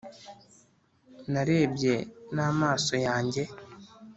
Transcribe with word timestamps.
narebye 1.31 1.93
n’amaso 2.35 2.93
yanjye, 3.05 3.43